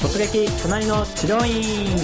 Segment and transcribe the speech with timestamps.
[0.00, 1.96] 突撃隣の治療院。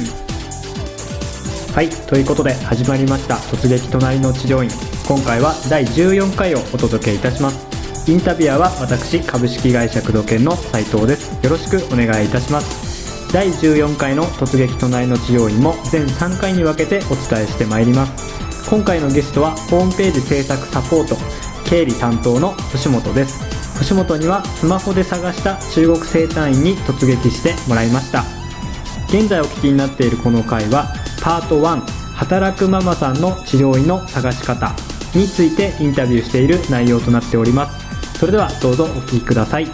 [1.74, 4.70] はいということで始まりました突撃隣の治療院。
[5.06, 8.10] 今回は第14回をお届けいたします。
[8.10, 11.38] インタビュアーは私株式会社工藤研の斉藤です。
[11.44, 13.30] よろしくお願いいたします。
[13.32, 18.70] 第14回の突撃隣の治療院も全3回に分けてお伝えしてまいります。
[18.70, 21.16] 今回のゲストはホームページ制作サポート
[21.68, 23.51] 経理担当の星本です。
[23.82, 28.22] 星本にはスマホで探した中国生誕院に突撃してもらいました。
[29.08, 31.80] 現在お聞きになっているこの回はパート1
[32.14, 34.70] 働くママさんの治療院の探し方
[35.16, 38.18] についてインタビューしている内容となっております。
[38.20, 39.66] それではどうぞお聞きください。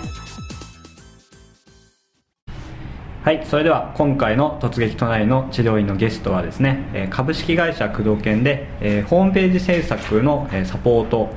[3.23, 11.29] はいそれでは今回の突撃隣の治療院のゲストはですね株式会社工藤研で、ホームページ制作の、サポート、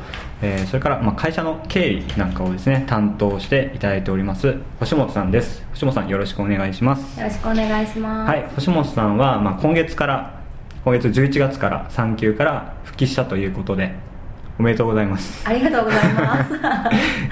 [0.41, 8.29] えーそれから、まあ、会社の経理なんかをですね担当していただいております星本さんです星本さんよろしくお願いしますよろしくお願いします。
[8.29, 10.40] はい、星本さんは、まあ、今月から
[10.84, 13.93] 今月11月から産休から復帰したということで
[14.60, 16.54] おめでとうございます ありがとうございます。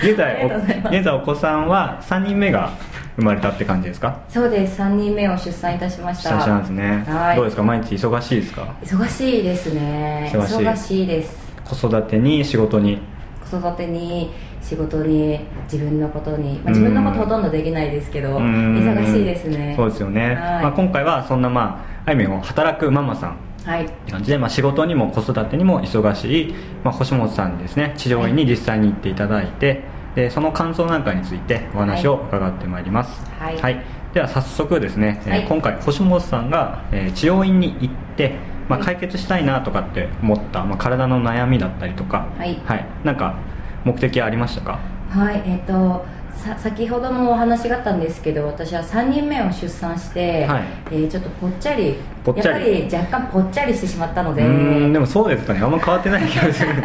[0.04, 0.46] 現在
[0.92, 2.72] 現在お子さんは3人目が
[3.18, 4.16] 生まれたって感じですか？
[4.30, 4.78] そうです。
[4.78, 6.30] 三人目を出産いたしました。
[6.30, 7.36] 久々なんですね、はい。
[7.36, 7.64] どうですか？
[7.64, 8.68] 毎日忙しいですか？
[8.84, 10.32] 忙しいですね。
[10.34, 11.49] 忙しいです。
[11.70, 13.00] 子育てに仕事に。
[13.50, 14.32] 子育てに
[14.62, 18.78] 仕事に自分のことに、まあ、自分のことほとんどできないですけど、うん。
[18.78, 19.74] 忙しいですね。
[19.76, 20.36] そうですよね、はい。
[20.36, 23.38] まあ、今回はそんなまああいみょん働くママさん。
[23.66, 23.86] はい。
[23.86, 26.54] って感じで、まあ、仕事にも子育てにも忙しい、
[26.84, 27.94] まあ、星本さんにですね。
[27.98, 29.84] 治療院に実際に行っていただいて、
[30.16, 33.84] でその感想なんかについてお話を伺ってまいります、はい。
[34.14, 35.46] では早速ですね、えーはい。
[35.48, 38.36] 今回星本さんが、えー治療院に行って、
[38.70, 42.58] まあ、はい解決したいなとかって思った、まあ、体の悩みだったりとかはい。
[43.04, 43.36] なんか
[43.84, 44.80] 目的ありましたか？
[45.10, 50.64] はい、えっ、とさ先ほどもお話があったんですけど私は3人目を出産して、はい。
[50.92, 51.88] えーちょっとぽっちゃり
[52.26, 55.62] やっぱり若干ぽっちゃりしてしまったのでうーんでもそうですかね。
[55.62, 56.84] あんま変わってない気がするんですけど。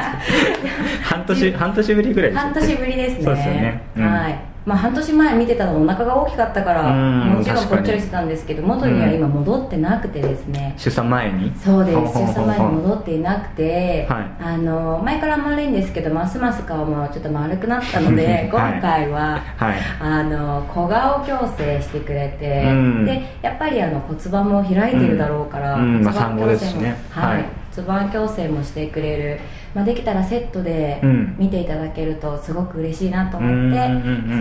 [1.04, 3.24] 半年半年ぶりぐらいですよ半年ぶりですね。
[3.24, 3.82] そうですよね。
[3.96, 4.04] うん。
[4.10, 11.52] はいまあ、半年前見てたのお腹が大きかったからうんもちろんぽっちゃりしてたんですけど元には今戻ってなくてですね、出産前に？
[11.56, 11.96] そうです。
[11.98, 14.42] 出産前に戻っていなくて、はい。
[14.42, 18.48] あの前から丸いんですけどますます顔もちょっと丸くなったので、 はい。
[18.48, 19.74] 今回ははい。
[20.00, 23.04] あの小顔矯正してくれて、うん。
[23.04, 25.92] でやっぱりあの骨盤も開いてるだろうから、うん。
[25.98, 26.96] 骨盤産後ですしね。
[27.10, 27.34] はい。
[27.34, 29.40] はい骨盤矯正もしてくれる、
[29.74, 31.36] まあ、できたらセットでうん。
[31.38, 33.88] 見ていただけるとすごく嬉しいなと思って、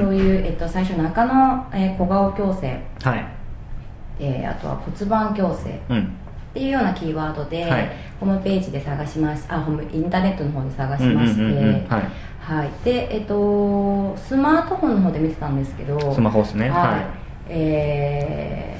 [0.02, 3.26] そういう、えっと、最初中の、えー小顔矯正、はい。
[4.20, 5.80] えーあとは骨盤矯正。
[5.90, 6.04] うん。
[6.04, 7.90] っていうようなキーワードで、はい。
[8.20, 11.42] ホームページで探しましあホームインターネットの方で探しまして、
[11.90, 12.04] はい。
[12.44, 16.70] はい、でえっとスマートフォンの方で見てたんですけどスマホですね。
[16.70, 17.00] はい、は
[17.50, 18.73] えー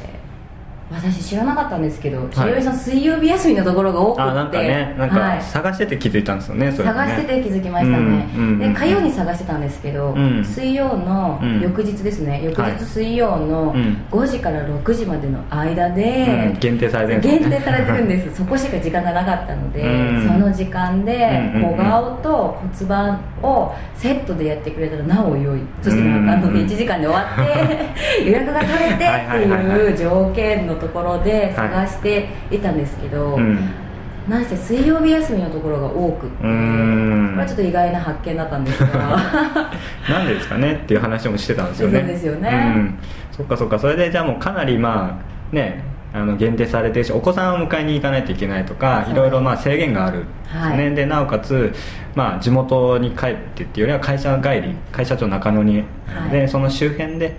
[0.92, 4.22] 私知らなかったんですけど治療院さん水曜日休みのところが多くって。
[4.22, 5.38] あなんかねなんはい。
[5.40, 6.94] か探してて気づいたんですよねそれね。
[6.94, 8.60] 探してて気づきましたね、うんうんうん。
[8.60, 10.44] で火曜に探してたんですけど、うん。
[10.46, 14.06] 水曜のうん翌日ですね、翌はい日水曜のうん。
[14.12, 17.40] 5時から6時までの間で、うん限定されてるんですね。
[17.40, 18.36] 限定されてるんです。
[18.38, 19.86] そこしか時間がなかったので、う
[20.20, 20.28] ん。
[20.28, 21.78] その時間でうんうんうん。
[21.78, 25.60] 小顔と骨盤をセットでやってくれたらなお良い。
[25.82, 33.70] そしてうんあの1時間で終わって 予約が取れてっていう条件のところで探していたんですけど、うん。
[34.28, 38.90] なんせ水曜日休みのところが多くってこれはちょっと意外な発見だったんですが。
[40.10, 42.00] なんでですかねっていう話もしてたんですよね。
[42.00, 42.74] そうですよね。
[42.76, 42.96] うん、
[43.32, 43.78] そっかそっか。
[43.80, 45.20] それでじゃあもうかなりま
[45.52, 45.84] あね
[46.14, 49.14] あの限定されてるしお子さんを迎えに行かないといけないとかい。
[49.14, 50.96] ろいろまあ制限があるんですね、はい。
[50.96, 51.74] でなおかつ、
[52.16, 56.32] まあ、地元に帰ってっていうよりは会社帰り会社長中野に、はい。
[56.32, 57.36] でその周辺で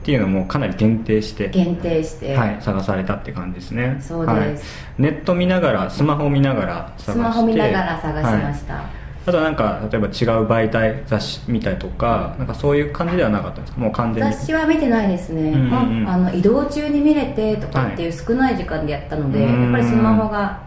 [0.00, 3.98] っていうのもかなり限定して限定して、はい、探されたって感じですね。
[4.00, 4.38] そうです。
[4.38, 7.12] はい、ネット見ながらスマホ見ながら探して。
[7.12, 8.84] スマホ見ながら探しました、はい。
[9.26, 10.12] あとはなんか例えば違う
[10.46, 13.80] 媒体雑誌見たりとかなんかそういう感じではなかったんですか？
[13.80, 14.32] もう完全に。
[14.32, 16.04] 雑誌は見てないですね、うんうんうん。
[16.04, 20.62] もうあの移動中に見れてとかっていう少ない時間でやったので、はいやっぱりスマホが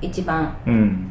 [0.00, 1.06] 一番、うん。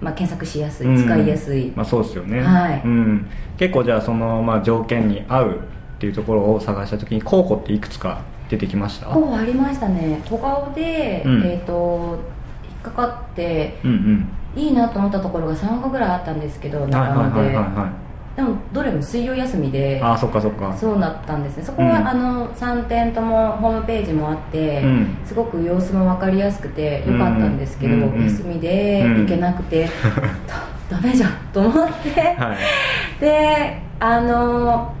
[0.00, 2.80] まあ、検索しやすい、うん使いやすい、まあそうですよね、はい。
[2.82, 3.26] うん、
[3.58, 5.60] 結構じゃあその、まあ、条件に合う
[6.00, 9.08] っていうところを探した時に候補っていくつか出てきました？
[9.08, 10.22] こうありましたね。
[10.24, 11.42] 小顔で、うん。
[11.44, 12.18] えっ、と
[12.64, 14.62] 引っかかってうんうん。
[14.62, 17.58] いいなと思ったところが3個ぐらいあったんですけどはい中野で、
[18.36, 20.74] でもどれも水曜休みでああそっかそっか。
[20.74, 21.64] そうなったんですね。
[21.64, 22.08] そこは、うん。
[22.08, 25.18] あの3点ともホームページもあって、うん。
[25.26, 29.84] すごく様子も分かりやすくてよかったんですけど、休みで行けなくて、
[30.46, 30.62] だ
[30.96, 33.20] ダメじゃんと思って、はい。
[33.20, 34.94] であの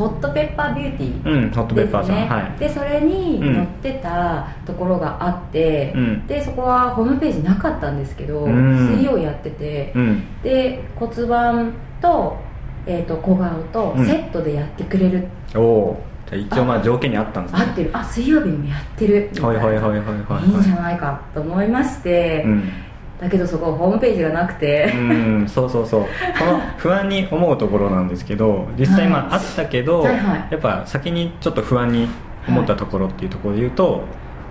[0.00, 2.28] ホットペッパービューティーうんホットペッパーさん、ですね。
[2.28, 2.58] はい。
[2.58, 6.26] でそれに載ってたところがあって、うん。
[6.26, 8.88] でそこはホームページなかったんですけど、うん。
[8.88, 10.42] 水曜やってて、うん。
[10.42, 12.38] で骨盤と,、
[12.86, 14.06] えー、と小顔とうん。
[14.06, 17.60] セットでやってくれる、おおじゃあ一応まあ条件にあったんですね。
[17.60, 17.90] 合ってる。
[17.92, 19.30] あ水曜日もやってる。
[19.42, 20.50] はいはいはいはいはいい。
[20.50, 22.72] いんじゃないかと思いまして、うん
[23.20, 26.00] だけどそこホームページがなくて、うんそうそうそう。
[26.38, 30.48] この不安に思うところなんですけど実際まああったけど、はいはい。
[30.50, 32.08] やっぱ先にちょっと不安に
[32.48, 34.04] 思ったところっていうところで言うと、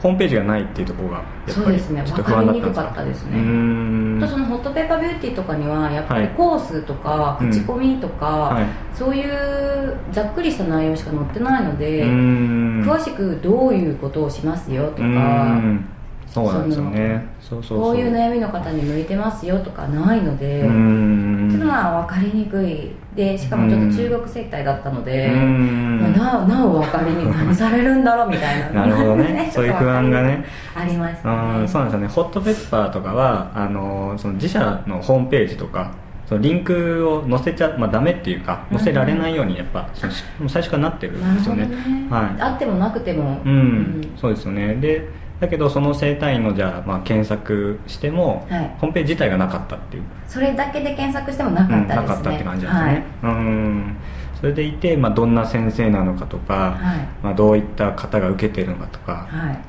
[0.03, 2.03] ホームページがないっていうところがやっぱりそうですね。
[2.05, 4.21] ちょっと不安だったんです分かりにくかったですね。
[4.21, 6.23] とそのホットペッパービューティーとかにはやっぱはい。
[6.23, 7.49] りコースとかうん。
[7.51, 8.65] 口コミとか、はい。
[8.93, 12.81] そういうざっくりした内容しか載ってないので、うーん。
[12.83, 15.19] 詳しくどういうことをしますよとうーか、
[15.55, 15.85] ん
[16.29, 17.27] そうなんですよね。
[17.41, 21.47] そうそうこういう悩みの方に向いてますよとかないので、うーん。
[21.47, 22.91] っていうのは分かりにくい。
[23.15, 28.85] でしかもちょっと中国接待だったので、まあなおなお分かりにくい 何されるんだろうみたいな。
[28.85, 29.49] なるほどね。
[29.51, 30.45] そういう不安がね。
[30.75, 31.35] ありましたね。
[31.61, 32.07] うんそうなんですよね。
[32.07, 35.91] ホットペッパーとかはあのその自社のホームページとか
[36.29, 41.65] そのリンクを載せちゃ、まあ、ダメっていうか載せられないようにやっぱう最初からなってるんですよね。
[41.65, 41.75] ね、
[42.07, 42.41] はい。
[42.41, 43.41] あってもなくても。
[43.43, 44.75] うん、そうですよね。
[44.75, 45.07] で
[45.39, 48.75] だけどその整体院のじゃあ、まあ、検索しても、はい。
[48.79, 53.97] ホームページ自体がなかったっていう、それだけで検索してもなかうんったですね、なかったって感じなんですね、うん。
[54.39, 57.07] それでいて、まあ、どんな先生なのかとか、はい。
[57.23, 59.59] まあ、どういった方が受けてるのかとかはい、はい、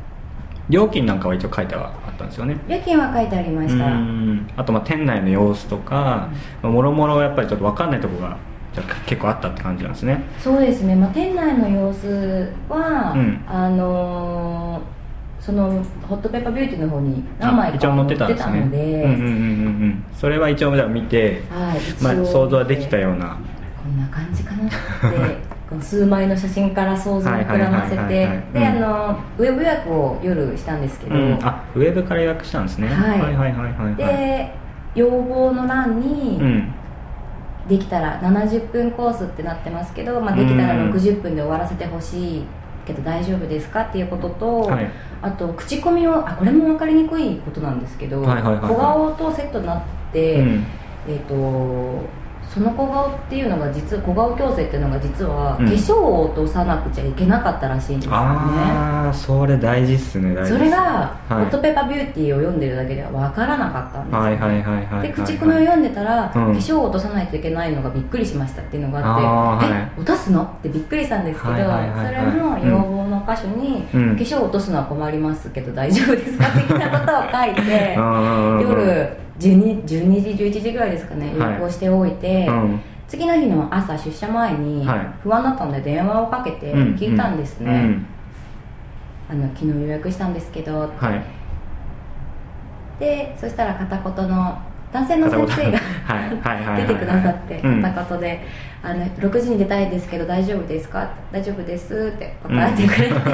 [0.71, 2.57] 料金なんかは一応書いてはあったんですよね。
[2.67, 4.51] 料金は書いてありました、うん。
[4.57, 6.31] あとまあ店内の様子とか、
[6.63, 8.37] まあもろもろやっぱりちょっと分かんないところが
[8.75, 10.21] じゃあ結構あったって感じなんですね。
[10.41, 13.45] そうですね、まあ、店内の様子は、うん。
[13.47, 15.00] あのー
[15.41, 18.61] そのホットペッパービューティーの方に何枚か載ってたんですね。
[18.61, 19.29] たので、うんうんうんうんう
[19.87, 20.05] ん。
[20.15, 23.39] それは一応見て、はい、一まあ、応想像はできたような。
[23.83, 25.61] こんな感じかなって。
[25.81, 27.97] 数枚の写真から想像を膨らませて。
[27.97, 28.11] はい
[28.53, 28.81] であうん。
[28.81, 33.21] のウェブ予約を夜したんですけど、うん、あウェブから予約したんですね、はい。
[33.21, 33.95] はいはいはいはいはい。
[33.97, 34.53] で
[34.95, 36.75] 要望の欄うにん。
[37.69, 42.45] できたら70分コースってなってますけど、まあ、できたらうん60分で終わらせてほしい
[42.95, 43.83] けど大丈夫ですか？
[43.83, 44.91] っていうことと、はい。
[45.23, 48.71] あと口コミをあこれも分かりにくいことなんですけど、はいはいはいはい。
[48.71, 49.83] 小顔とセットになっ
[50.13, 50.65] て、うん。
[51.09, 52.05] えー、と
[52.53, 55.67] その小顔っていうのが実は小顔矯正っていうのが実は、うん。
[55.67, 58.17] 化粧を落とさなくちゃいけなかったらしいんですよね。
[58.19, 61.35] ああそれ大事っすね大事それが、はい。
[61.35, 66.31] ホットペッパービューティーを読んでるだけでは分からなかったんですよ、はいはいはいはいはいで口コミを読んでたら、うん。
[66.33, 69.91] 化粧を落とさないといけないのがびっくりしましたっていうのがあってあーはい。
[69.97, 70.43] え落とすの？
[70.43, 72.07] ってびっくりしたんですけど、はいはいはいはい。
[72.07, 74.17] それも要望の箇所に、うん。
[74.17, 76.47] 化粧を落とすのは困りますけど大丈夫ですか？
[76.47, 81.53] 的なことを書いて夜夜12 12時11時ぐらいですかね予はい。
[81.55, 82.81] 約をしておいて、うん。
[83.09, 84.99] 次の日の朝出社前にはい。
[85.23, 88.07] 不安だったので電話をかけてうん聞いたんですね、うん。
[89.31, 91.23] あの昨日予約したんですけど、はい。
[93.01, 94.59] でそしたら片言の
[94.93, 97.83] 男性の先生が出てくださってうん。
[97.83, 98.41] 片言で
[98.83, 103.25] 「あの6時に出たいですけど大丈夫ですか?」大丈夫です」って答えてくれて、はい。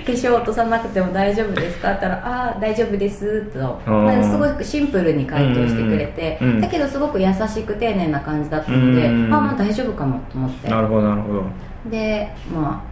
[0.06, 3.80] 化粧落とさなくても大丈夫ですか?」って言ったら「ああ大丈夫です」と、
[4.22, 6.48] すごくシンプルに回答してくれて、うん。
[6.48, 6.60] うん。
[6.60, 9.34] だけどすごく優しく丁寧な感じだったので、うん。
[9.34, 10.68] ああまあ大丈夫かもと思って。
[10.68, 11.44] なるほどなるほど。
[11.90, 12.89] でまあ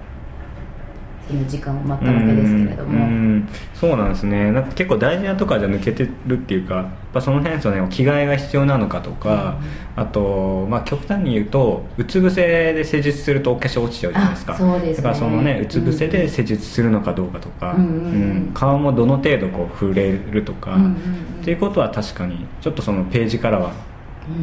[1.28, 4.50] 次の時間を待ったわけですけれども、うんうんそうなんですね。
[4.50, 9.58] なんか結構大事なとこじゃ抜けてるっていうかやっぱその辺ですよね着替えが必要なのかとか、
[9.94, 14.54] あと、まあ、極端に言うとうつ伏せで施術するとお化粧落ちちゃうじゃないですか。
[14.54, 14.96] あそうですね。
[14.96, 17.94] だからそのねうつ伏せで施術するのかどうかとか、うんうんう
[18.50, 18.50] ん。
[18.52, 20.94] 顔もどの程度こう触れるとか、うんうんうん。
[21.40, 23.74] っていうことは確かにちょっとそのページからはうん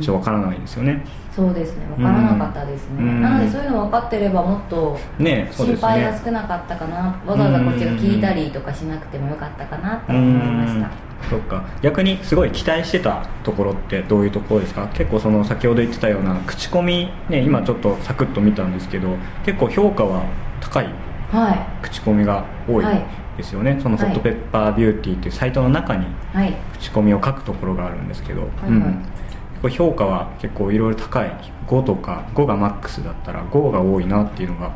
[0.01, 1.85] ちょっとわからないですよね、そうですね。
[1.95, 3.21] 分からなかったですね、うん。
[3.21, 10.89] なのでそういうの分かってればもっと心配が少なかったかな、わざわざこっちが聞いたりとかしなくてもよかったかなと思いました。
[11.29, 11.63] そっか。
[11.81, 14.87] 逆にすごい期待してたところってどういうところですか？
[14.93, 19.09] 結構その先ほど言ってたような口コミね今ちょっとサクッと見たんですけど
[19.45, 20.23] 結構評価は
[20.61, 20.89] 高い
[21.31, 21.83] はい。
[21.83, 23.05] 口コミが多いはい。
[23.37, 26.53] ですよね、そのホットペッパービューティーっていうサイトの中にはい。
[26.79, 28.81] 口コミを書くところがあるんですけど、はいうん。
[28.81, 29.24] 結
[29.69, 31.31] 構評価は結構いろいろ高い。
[31.67, 34.71] 5とか5がマックスだったら5が多いなっていうのが、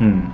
[0.00, 0.32] うん、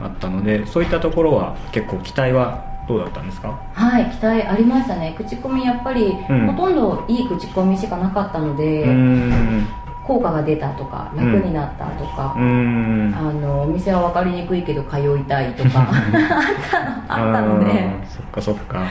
[0.00, 3.58] あったのでそういったところは結構期待はどうだったんですか？
[3.74, 5.14] はい期待ありましたね。
[5.18, 6.46] 口コミやっぱり、うん。
[6.46, 8.86] ほとんどいい口コミしかなかったので、
[10.06, 13.14] 効果が出たとか楽になったとかうー、ん。
[13.14, 15.88] あのお店は分かりにくいけど通いたいとか
[17.08, 17.90] あったので。
[18.08, 18.84] そっかそっか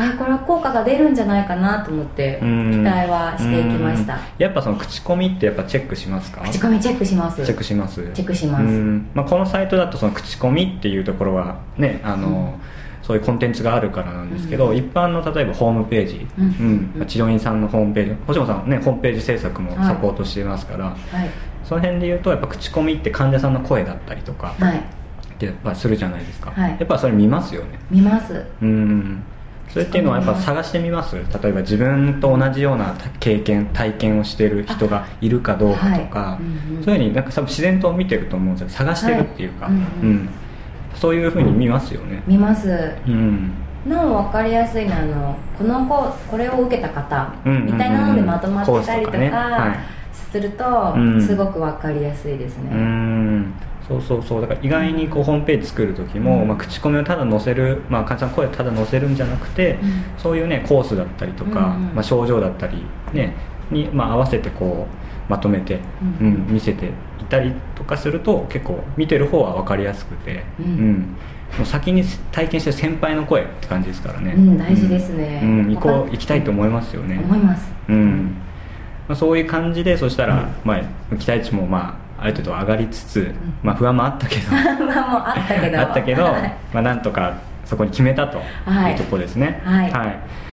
[0.00, 2.84] あこれは効果が出るんじゃないかなと思って期うん。
[2.84, 4.14] 待はしていきました。
[4.14, 4.20] うん。
[4.38, 6.42] やっぱその口コミってやっぱチェックしますか？
[6.42, 7.44] 口コミチェックします。
[7.44, 7.96] チェックします。
[8.14, 8.64] チェックします。
[8.64, 9.10] うん。
[9.14, 12.58] まあ、このサイトだとその口コミっていうところはねあの、
[13.02, 14.76] そういうコンテンツがあるからなんですけど、うん。
[14.76, 16.44] 一般の例えばホームページ、うん。
[16.44, 17.00] うん。
[17.00, 17.06] うん。
[17.06, 18.14] 治療院さんのホームページ。
[18.26, 19.86] 星野さんはねホームページ制作もはい。
[19.86, 20.96] サポートしてますから、はい。
[21.64, 24.78] その辺で言うとやっぱ口コミって患者さんの声だったりとかはい。
[24.78, 24.82] っ
[25.38, 26.70] てやっぱするじゃないですか、はい。
[26.70, 27.78] やっぱそれ見ますよね。
[27.90, 28.44] 見ます。
[28.62, 29.22] うん
[29.68, 31.16] それっていうのはやっぱ探してみます？
[31.16, 36.42] 例えば自分と同じような経験体験をしてる人がいるかどうかとか、はい。
[36.42, 36.84] うんうん。
[36.84, 38.68] そういうふうになんか多分自然と見てると思うんですよ。
[38.70, 39.74] 探してるっていうか、はい。
[39.74, 40.28] うんうん。
[40.94, 42.22] そういうふうに見ますよね。
[42.26, 42.68] 見ます。
[43.06, 43.50] うん。
[43.86, 49.76] なお分かりやすいのはあのこの子これを受けた方うんうんうんみたいなのでまとまってたりとか
[50.12, 51.22] するとうん。
[51.22, 53.54] すごく分かりやすいですうねん
[53.88, 56.48] そうそうそうだから意外にこうホームページ作る時も、うん。
[56.48, 60.04] まあ、口コミをただ載せる、まあ、患者さんの声をただ載せるんじゃなくて、うん。
[60.18, 63.34] そういうねコースだったりとか、うんうんまあ、症状だったり、ね、
[63.70, 64.86] に、まあ、合わせてこ
[65.28, 65.80] うまとめて、
[66.20, 66.26] うん。
[66.26, 66.90] うん見せて
[67.20, 71.16] いたりとかすると結構見てる方は分かりやすくて、うん。
[71.56, 75.40] もう先に体験してる先輩の声って感じですからね、うん大事ですね。
[75.42, 75.58] うん。
[75.60, 77.18] うん行こう行きたいと思いますよね。
[77.24, 77.72] 思います。
[77.88, 78.36] うん。
[79.08, 84.50] まあ、そういう感じでそしたら、まあ、期待値もまあある程度上がりつつ、まあ、不安もあったけど。
[84.86, 85.80] まあもうあったけど。
[85.80, 86.54] あったけど、はい。
[86.72, 87.34] まあ、なんとか
[87.64, 89.62] そこに決めたとはいいうところですね。
[89.64, 89.90] はい。
[89.90, 90.47] はい